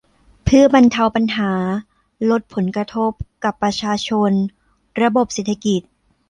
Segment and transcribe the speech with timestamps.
[0.43, 1.51] เพื่อบรรเทาปัญหา
[2.29, 3.11] ลดผลกระทบ
[3.43, 4.31] กับประชาชน
[5.01, 5.81] ระบบเศรษฐกิจ